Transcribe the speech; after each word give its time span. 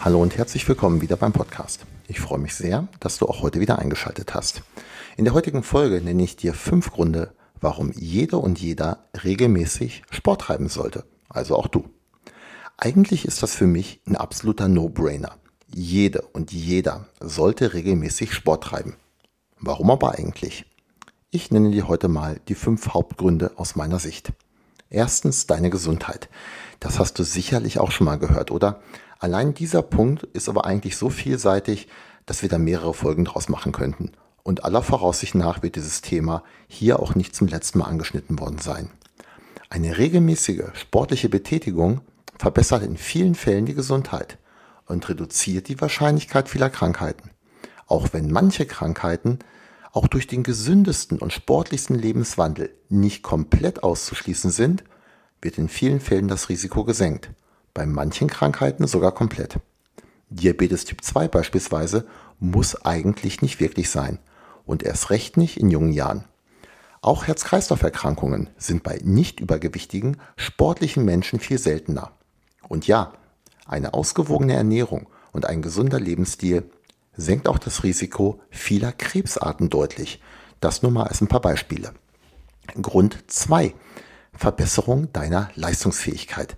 Hallo 0.00 0.22
und 0.22 0.38
herzlich 0.38 0.66
willkommen 0.68 1.00
wieder 1.00 1.16
beim 1.16 1.32
Podcast. 1.32 1.84
Ich 2.06 2.20
freue 2.20 2.38
mich 2.38 2.54
sehr, 2.54 2.86
dass 3.00 3.18
du 3.18 3.26
auch 3.26 3.42
heute 3.42 3.58
wieder 3.58 3.80
eingeschaltet 3.80 4.32
hast. 4.32 4.62
In 5.16 5.24
der 5.24 5.34
heutigen 5.34 5.64
Folge 5.64 6.00
nenne 6.00 6.22
ich 6.22 6.36
dir 6.36 6.54
fünf 6.54 6.92
Gründe, 6.92 7.32
warum 7.60 7.90
jede 7.90 8.36
und 8.36 8.60
jeder 8.60 9.08
regelmäßig 9.24 10.04
Sport 10.10 10.42
treiben 10.42 10.68
sollte. 10.68 11.04
Also 11.28 11.56
auch 11.56 11.66
du. 11.66 11.84
Eigentlich 12.76 13.24
ist 13.24 13.42
das 13.42 13.56
für 13.56 13.66
mich 13.66 14.00
ein 14.06 14.14
absoluter 14.14 14.68
No-Brainer. 14.68 15.32
Jede 15.66 16.22
und 16.22 16.52
jeder 16.52 17.08
sollte 17.18 17.74
regelmäßig 17.74 18.32
Sport 18.32 18.62
treiben. 18.62 18.94
Warum 19.58 19.90
aber 19.90 20.12
eigentlich? 20.12 20.64
Ich 21.30 21.50
nenne 21.50 21.72
dir 21.72 21.88
heute 21.88 22.06
mal 22.06 22.40
die 22.46 22.54
fünf 22.54 22.90
Hauptgründe 22.94 23.50
aus 23.56 23.74
meiner 23.74 23.98
Sicht. 23.98 24.32
Erstens 24.90 25.48
deine 25.48 25.70
Gesundheit. 25.70 26.28
Das 26.78 27.00
hast 27.00 27.18
du 27.18 27.24
sicherlich 27.24 27.80
auch 27.80 27.90
schon 27.90 28.04
mal 28.04 28.18
gehört, 28.18 28.52
oder? 28.52 28.80
Allein 29.18 29.52
dieser 29.52 29.82
Punkt 29.82 30.22
ist 30.32 30.48
aber 30.48 30.64
eigentlich 30.64 30.96
so 30.96 31.10
vielseitig, 31.10 31.88
dass 32.26 32.42
wir 32.42 32.48
da 32.48 32.58
mehrere 32.58 32.94
Folgen 32.94 33.24
draus 33.24 33.48
machen 33.48 33.72
könnten. 33.72 34.12
Und 34.44 34.64
aller 34.64 34.82
Voraussicht 34.82 35.34
nach 35.34 35.62
wird 35.62 35.74
dieses 35.76 36.02
Thema 36.02 36.44
hier 36.68 37.00
auch 37.00 37.14
nicht 37.14 37.34
zum 37.34 37.48
letzten 37.48 37.80
Mal 37.80 37.86
angeschnitten 37.86 38.38
worden 38.38 38.58
sein. 38.58 38.90
Eine 39.70 39.98
regelmäßige 39.98 40.64
sportliche 40.74 41.28
Betätigung 41.28 42.00
verbessert 42.38 42.84
in 42.84 42.96
vielen 42.96 43.34
Fällen 43.34 43.66
die 43.66 43.74
Gesundheit 43.74 44.38
und 44.86 45.08
reduziert 45.08 45.68
die 45.68 45.80
Wahrscheinlichkeit 45.80 46.48
vieler 46.48 46.70
Krankheiten. 46.70 47.30
Auch 47.86 48.08
wenn 48.12 48.30
manche 48.30 48.66
Krankheiten 48.66 49.40
auch 49.92 50.06
durch 50.06 50.28
den 50.28 50.44
gesündesten 50.44 51.18
und 51.18 51.32
sportlichsten 51.32 51.96
Lebenswandel 51.96 52.70
nicht 52.88 53.22
komplett 53.22 53.82
auszuschließen 53.82 54.50
sind, 54.50 54.84
wird 55.42 55.58
in 55.58 55.68
vielen 55.68 56.00
Fällen 56.00 56.28
das 56.28 56.48
Risiko 56.48 56.84
gesenkt 56.84 57.30
bei 57.78 57.86
manchen 57.86 58.26
Krankheiten 58.26 58.88
sogar 58.88 59.12
komplett. 59.12 59.60
Diabetes 60.30 60.84
Typ 60.84 61.04
2 61.04 61.28
beispielsweise 61.28 62.08
muss 62.40 62.84
eigentlich 62.84 63.40
nicht 63.40 63.60
wirklich 63.60 63.88
sein 63.88 64.18
und 64.66 64.82
erst 64.82 65.10
recht 65.10 65.36
nicht 65.36 65.58
in 65.58 65.70
jungen 65.70 65.92
Jahren. 65.92 66.24
Auch 67.02 67.28
Herz-Kreislauf-Erkrankungen 67.28 68.50
sind 68.56 68.82
bei 68.82 68.98
nicht 69.04 69.38
übergewichtigen, 69.38 70.16
sportlichen 70.34 71.04
Menschen 71.04 71.38
viel 71.38 71.58
seltener. 71.58 72.10
Und 72.66 72.88
ja, 72.88 73.12
eine 73.64 73.94
ausgewogene 73.94 74.54
Ernährung 74.54 75.06
und 75.30 75.46
ein 75.46 75.62
gesunder 75.62 76.00
Lebensstil 76.00 76.68
senkt 77.16 77.46
auch 77.46 77.58
das 77.58 77.84
Risiko 77.84 78.40
vieler 78.50 78.90
Krebsarten 78.90 79.70
deutlich. 79.70 80.20
Das 80.58 80.82
nur 80.82 80.90
mal 80.90 81.04
als 81.04 81.20
ein 81.20 81.28
paar 81.28 81.42
Beispiele. 81.42 81.92
Grund 82.82 83.22
2. 83.28 83.72
Verbesserung 84.32 85.12
deiner 85.12 85.52
Leistungsfähigkeit. 85.54 86.56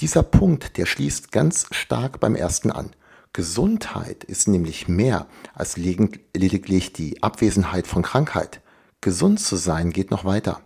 Dieser 0.00 0.22
Punkt, 0.22 0.76
der 0.76 0.86
schließt 0.86 1.32
ganz 1.32 1.66
stark 1.72 2.20
beim 2.20 2.36
ersten 2.36 2.70
an. 2.70 2.90
Gesundheit 3.32 4.22
ist 4.22 4.46
nämlich 4.46 4.86
mehr 4.86 5.26
als 5.54 5.76
lediglich 5.76 6.92
die 6.92 7.20
Abwesenheit 7.20 7.88
von 7.88 8.02
Krankheit. 8.02 8.60
Gesund 9.00 9.40
zu 9.40 9.56
sein 9.56 9.90
geht 9.90 10.12
noch 10.12 10.24
weiter. 10.24 10.60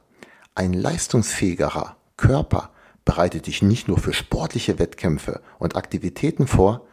Ein 0.54 0.74
leistungsfähigerer 0.74 1.96
Körper 2.18 2.72
bereitet 3.06 3.46
dich 3.46 3.62
nicht 3.62 3.88
nur 3.88 3.98
für 3.98 4.12
sportliche 4.12 4.78
Wettkämpfe 4.78 5.40
und 5.58 5.76
Aktivitäten 5.76 6.46
vor, 6.46 6.86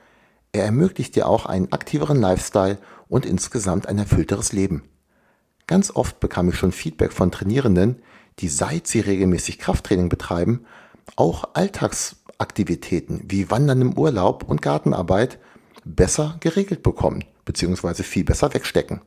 er 0.53 0.63
ermöglicht 0.63 1.15
dir 1.15 1.27
auch 1.27 1.45
einen 1.45 1.71
aktiveren 1.73 2.19
Lifestyle 2.19 2.79
und 3.09 3.25
insgesamt 3.25 3.87
ein 3.87 3.99
erfüllteres 3.99 4.53
Leben. 4.53 4.83
Ganz 5.67 5.91
oft 5.91 6.19
bekam 6.19 6.49
ich 6.49 6.55
schon 6.55 6.71
Feedback 6.71 7.11
von 7.11 7.31
Trainierenden, 7.31 8.01
die 8.39 8.47
seit 8.47 8.87
sie 8.87 9.01
regelmäßig 9.01 9.59
Krafttraining 9.59 10.09
betreiben, 10.09 10.65
auch 11.15 11.49
Alltags 11.53 12.15
Aktivitäten 12.39 13.21
wie 13.27 13.51
Wandern 13.51 13.81
im 13.81 13.97
Urlaub 13.97 14.43
und 14.43 14.61
Gartenarbeit 14.61 15.39
besser 15.83 16.37
geregelt 16.39 16.83
bekommen 16.83 17.25
bzw. 17.45 18.03
viel 18.03 18.23
besser 18.23 18.53
wegstecken. 18.53 19.01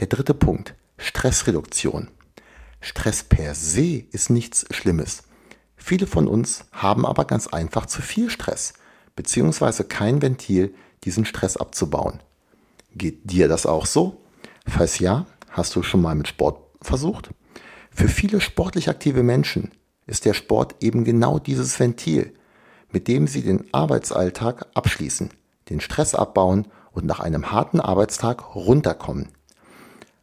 Der 0.00 0.06
dritte 0.06 0.34
Punkt, 0.34 0.74
Stressreduktion. 0.96 2.08
Stress 2.80 3.22
per 3.22 3.54
se 3.54 4.04
ist 4.10 4.30
nichts 4.30 4.66
Schlimmes. 4.70 5.24
Viele 5.76 6.06
von 6.06 6.26
uns 6.26 6.64
haben 6.72 7.04
aber 7.04 7.26
ganz 7.26 7.48
einfach 7.48 7.86
zu 7.86 8.02
viel 8.02 8.30
Stress 8.30 8.72
bzw. 9.14 9.84
kein 9.84 10.22
Ventil, 10.22 10.74
diesen 11.04 11.24
Stress 11.24 11.56
abzubauen. 11.56 12.20
Geht 12.94 13.30
dir 13.30 13.48
das 13.48 13.66
auch 13.66 13.86
so? 13.86 14.22
Falls 14.66 14.98
ja, 14.98 15.26
hast 15.50 15.76
du 15.76 15.82
schon 15.82 16.00
mal 16.00 16.14
mit 16.14 16.28
Sport 16.28 16.60
versucht? 16.80 17.30
Für 17.90 18.08
viele 18.08 18.40
sportlich 18.40 18.88
aktive 18.88 19.22
Menschen 19.22 19.70
ist 20.06 20.24
der 20.24 20.34
Sport 20.34 20.76
eben 20.80 21.04
genau 21.04 21.38
dieses 21.38 21.78
Ventil, 21.78 22.32
mit 22.90 23.08
dem 23.08 23.26
sie 23.26 23.42
den 23.42 23.64
Arbeitsalltag 23.72 24.66
abschließen, 24.74 25.30
den 25.70 25.80
Stress 25.80 26.14
abbauen 26.14 26.66
und 26.92 27.06
nach 27.06 27.20
einem 27.20 27.52
harten 27.52 27.80
Arbeitstag 27.80 28.54
runterkommen. 28.54 29.28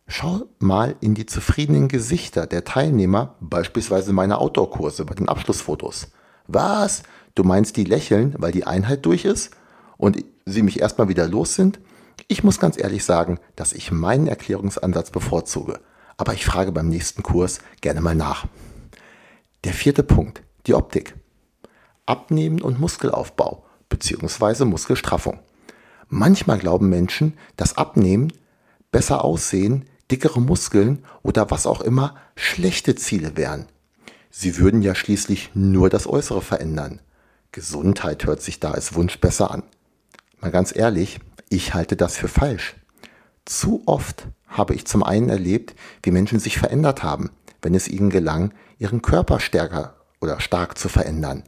Schau 0.08 0.42
mal 0.58 0.96
in 1.02 1.14
die 1.14 1.28
zufriedenen 1.28 1.88
Gesichter 1.88 2.48
der 2.48 2.64
Teilnehmer, 2.64 3.36
beispielsweise 3.40 4.12
meiner 4.12 4.40
Outdoor-Kurse 4.40 5.06
bei 5.06 5.14
den 5.14 5.30
Abschlussfotos. 5.30 6.08
Was? 6.48 7.04
Du 7.36 7.44
meinst, 7.44 7.78
die 7.78 7.84
lächeln, 7.84 8.36
weil 8.40 8.52
die 8.52 8.66
Einheit 8.66 9.06
durch 9.06 9.24
ist 9.24 9.52
und 9.98 10.24
sie 10.46 10.64
mich 10.64 10.80
erstmal 10.80 11.10
wieder 11.10 11.28
los 11.28 11.54
sind? 11.54 11.80
Ich 12.28 12.44
muss 12.44 12.60
ganz 12.60 12.78
ehrlich 12.78 13.06
sagen, 13.06 13.40
dass 13.56 13.72
ich 13.72 13.92
meinen 13.92 14.28
Erklärungsansatz 14.28 15.12
bevorzuge. 15.12 15.80
Aber 16.18 16.34
ich 16.34 16.44
frage 16.44 16.72
beim 16.72 16.90
nächsten 16.90 17.24
Kurs 17.24 17.60
gerne 17.82 18.02
mal 18.02 18.16
nach. 18.16 18.46
Der 19.66 19.74
vierte 19.74 20.04
Punkt, 20.04 20.42
die 20.68 20.74
Optik. 20.74 21.16
Abnehmen 22.06 22.62
und 22.62 22.80
Muskelaufbau 22.80 23.66
bzw. 23.90 24.64
Muskelstraffung. 24.64 25.40
Manchmal 26.08 26.60
glauben 26.60 26.88
Menschen, 26.88 27.38
dass 27.58 27.76
Abnehmen, 27.76 28.32
besser 28.92 29.26
aussehen, 29.26 29.86
dickere 30.10 30.40
Muskeln 30.40 31.04
oder 31.24 31.52
was 31.52 31.68
auch 31.68 31.82
immer 31.82 32.16
schlechte 32.38 32.96
Ziele 32.96 33.36
wären. 33.36 33.66
Sie 34.32 34.58
würden 34.58 34.82
ja 34.82 34.96
schließlich 34.96 35.52
nur 35.56 35.90
das 35.90 36.08
Äußere 36.08 36.42
verändern. 36.42 37.02
Gesundheit 37.52 38.26
hört 38.26 38.42
sich 38.42 38.62
da 38.62 38.72
als 38.72 38.96
Wunsch 38.96 39.20
besser 39.20 39.52
an. 39.52 39.64
Mal 40.40 40.52
ganz 40.52 40.74
ehrlich, 40.74 41.20
ich 41.50 41.74
halte 41.74 41.98
das 41.98 42.16
für 42.16 42.30
falsch. 42.30 42.78
Zu 43.44 43.84
oft 43.88 44.26
habe 44.48 44.74
ich 44.74 44.88
zum 44.88 45.04
einen 45.04 45.28
erlebt, 45.28 45.76
wie 46.02 46.12
Menschen 46.12 46.40
sich 46.40 46.58
verändert 46.58 47.04
haben, 47.04 47.32
wenn 47.62 47.76
es 47.76 47.88
ihnen 47.88 48.10
gelang, 48.10 48.54
ihren 48.78 49.02
Körper 49.02 49.40
stärker 49.40 49.96
oder 50.22 50.40
stark 50.40 50.78
zu 50.78 50.90
verändern. 50.90 51.44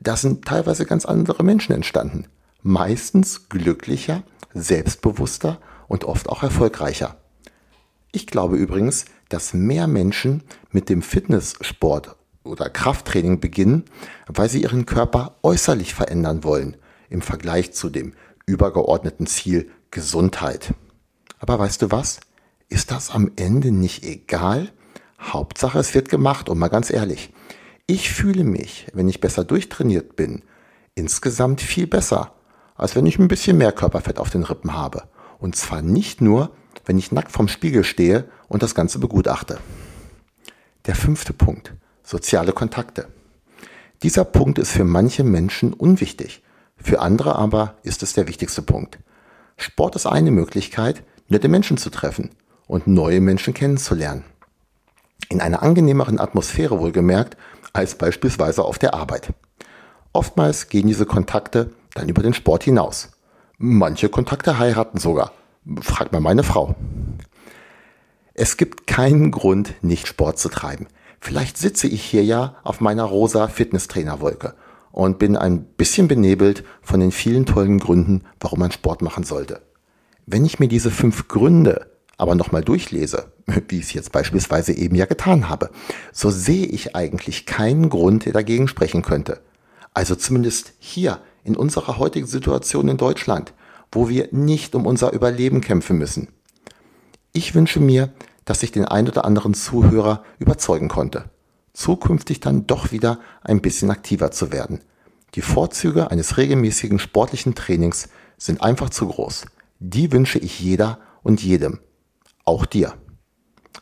Da 0.00 0.16
sind 0.16 0.44
teilweise 0.44 0.86
ganz 0.86 1.04
andere 1.04 1.42
Menschen 1.44 1.74
entstanden. 1.74 2.26
Meistens 2.62 3.48
glücklicher, 3.48 4.22
selbstbewusster 4.54 5.58
und 5.88 6.04
oft 6.04 6.28
auch 6.28 6.42
erfolgreicher. 6.42 7.16
Ich 8.12 8.26
glaube 8.26 8.56
übrigens, 8.56 9.04
dass 9.28 9.54
mehr 9.54 9.86
Menschen 9.86 10.42
mit 10.70 10.88
dem 10.88 11.02
Fitnesssport 11.02 12.16
oder 12.42 12.68
Krafttraining 12.68 13.40
beginnen, 13.40 13.84
weil 14.26 14.48
sie 14.48 14.62
ihren 14.62 14.86
Körper 14.86 15.36
äußerlich 15.42 15.94
verändern 15.94 16.42
wollen 16.44 16.76
im 17.08 17.22
Vergleich 17.22 17.72
zu 17.72 17.90
dem 17.90 18.14
übergeordneten 18.46 19.26
Ziel 19.26 19.70
Gesundheit. 19.90 20.74
Aber 21.38 21.58
weißt 21.58 21.82
du 21.82 21.90
was? 21.90 22.20
Ist 22.68 22.90
das 22.90 23.10
am 23.10 23.32
Ende 23.36 23.72
nicht 23.72 24.04
egal? 24.04 24.70
Hauptsache, 25.20 25.78
es 25.78 25.94
wird 25.94 26.08
gemacht. 26.08 26.48
Und 26.48 26.58
mal 26.58 26.68
ganz 26.68 26.90
ehrlich, 26.90 27.32
ich 27.86 28.10
fühle 28.10 28.44
mich, 28.44 28.86
wenn 28.94 29.08
ich 29.08 29.20
besser 29.20 29.44
durchtrainiert 29.44 30.16
bin, 30.16 30.42
insgesamt 30.94 31.60
viel 31.60 31.86
besser, 31.86 32.34
als 32.76 32.96
wenn 32.96 33.06
ich 33.06 33.18
ein 33.18 33.28
bisschen 33.28 33.58
mehr 33.58 33.72
Körperfett 33.72 34.18
auf 34.18 34.30
den 34.30 34.44
Rippen 34.44 34.74
habe. 34.74 35.04
Und 35.38 35.56
zwar 35.56 35.82
nicht 35.82 36.20
nur, 36.20 36.50
wenn 36.84 36.98
ich 36.98 37.12
nackt 37.12 37.32
vorm 37.32 37.48
Spiegel 37.48 37.84
stehe 37.84 38.28
und 38.48 38.62
das 38.62 38.74
Ganze 38.74 38.98
begutachte. 38.98 39.58
Der 40.86 40.94
fünfte 40.94 41.32
Punkt. 41.32 41.74
Soziale 42.02 42.52
Kontakte. 42.52 43.08
Dieser 44.02 44.24
Punkt 44.24 44.58
ist 44.58 44.72
für 44.72 44.84
manche 44.84 45.24
Menschen 45.24 45.74
unwichtig, 45.74 46.42
für 46.76 47.00
andere 47.00 47.36
aber 47.36 47.76
ist 47.82 48.02
es 48.02 48.14
der 48.14 48.26
wichtigste 48.26 48.62
Punkt. 48.62 48.98
Sport 49.58 49.96
ist 49.96 50.06
eine 50.06 50.30
Möglichkeit, 50.30 51.04
nette 51.28 51.48
Menschen 51.48 51.76
zu 51.76 51.90
treffen 51.90 52.30
und 52.66 52.86
neue 52.86 53.20
Menschen 53.20 53.52
kennenzulernen 53.52 54.24
in 55.30 55.40
einer 55.40 55.62
angenehmeren 55.62 56.20
Atmosphäre 56.20 56.78
wohlgemerkt 56.78 57.38
als 57.72 57.94
beispielsweise 57.94 58.64
auf 58.64 58.78
der 58.78 58.94
Arbeit. 58.94 59.32
Oftmals 60.12 60.68
gehen 60.68 60.88
diese 60.88 61.06
Kontakte 61.06 61.72
dann 61.94 62.08
über 62.08 62.22
den 62.22 62.34
Sport 62.34 62.64
hinaus. 62.64 63.12
Manche 63.56 64.08
Kontakte 64.08 64.58
heiraten 64.58 64.98
sogar. 64.98 65.32
Fragt 65.80 66.12
mal 66.12 66.20
meine 66.20 66.42
Frau. 66.42 66.74
Es 68.34 68.56
gibt 68.56 68.86
keinen 68.86 69.30
Grund, 69.30 69.74
nicht 69.82 70.06
Sport 70.06 70.38
zu 70.38 70.48
treiben. 70.48 70.88
Vielleicht 71.20 71.58
sitze 71.58 71.86
ich 71.86 72.02
hier 72.02 72.24
ja 72.24 72.56
auf 72.64 72.80
meiner 72.80 73.04
rosa 73.04 73.48
Fitnesstrainerwolke 73.48 74.54
und 74.90 75.18
bin 75.18 75.36
ein 75.36 75.64
bisschen 75.64 76.08
benebelt 76.08 76.64
von 76.82 76.98
den 76.98 77.12
vielen 77.12 77.46
tollen 77.46 77.78
Gründen, 77.78 78.24
warum 78.40 78.60
man 78.60 78.72
Sport 78.72 79.02
machen 79.02 79.24
sollte. 79.24 79.62
Wenn 80.26 80.44
ich 80.44 80.58
mir 80.58 80.68
diese 80.68 80.90
fünf 80.90 81.28
Gründe 81.28 81.89
aber 82.20 82.34
nochmal 82.34 82.62
durchlese, 82.62 83.32
wie 83.68 83.78
ich 83.78 83.86
es 83.86 83.92
jetzt 83.92 84.12
beispielsweise 84.12 84.72
eben 84.72 84.94
ja 84.94 85.06
getan 85.06 85.48
habe, 85.48 85.70
so 86.12 86.30
sehe 86.30 86.66
ich 86.66 86.94
eigentlich 86.94 87.46
keinen 87.46 87.88
Grund, 87.88 88.26
der 88.26 88.32
dagegen 88.32 88.68
sprechen 88.68 89.02
könnte. 89.02 89.40
Also 89.94 90.14
zumindest 90.14 90.74
hier 90.78 91.20
in 91.42 91.56
unserer 91.56 91.98
heutigen 91.98 92.26
Situation 92.26 92.88
in 92.88 92.96
Deutschland, 92.96 93.52
wo 93.90 94.08
wir 94.08 94.28
nicht 94.30 94.74
um 94.74 94.86
unser 94.86 95.12
Überleben 95.12 95.60
kämpfen 95.60 95.98
müssen. 95.98 96.28
Ich 97.32 97.54
wünsche 97.54 97.80
mir, 97.80 98.12
dass 98.44 98.62
ich 98.62 98.72
den 98.72 98.84
ein 98.84 99.08
oder 99.08 99.24
anderen 99.24 99.54
Zuhörer 99.54 100.24
überzeugen 100.38 100.88
konnte, 100.88 101.24
zukünftig 101.72 102.40
dann 102.40 102.66
doch 102.66 102.92
wieder 102.92 103.18
ein 103.42 103.60
bisschen 103.60 103.90
aktiver 103.90 104.30
zu 104.30 104.52
werden. 104.52 104.80
Die 105.34 105.42
Vorzüge 105.42 106.10
eines 106.10 106.36
regelmäßigen 106.36 106.98
sportlichen 106.98 107.54
Trainings 107.54 108.08
sind 108.36 108.62
einfach 108.62 108.90
zu 108.90 109.06
groß. 109.06 109.46
Die 109.78 110.12
wünsche 110.12 110.38
ich 110.38 110.60
jeder 110.60 110.98
und 111.22 111.42
jedem 111.42 111.78
auch 112.44 112.66
dir. 112.66 112.94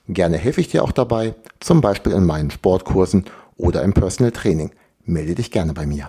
Gerne 0.08 0.36
helfe 0.36 0.60
ich 0.60 0.68
dir 0.68 0.84
auch 0.84 0.92
dabei, 0.92 1.34
zum 1.60 1.80
Beispiel 1.80 2.12
in 2.12 2.24
meinen 2.24 2.50
Sportkursen 2.50 3.24
oder 3.56 3.82
im 3.82 3.92
Personal 3.92 4.32
Training. 4.32 4.72
Melde 5.04 5.34
dich 5.34 5.50
gerne 5.50 5.74
bei 5.74 5.86
mir. 5.86 6.08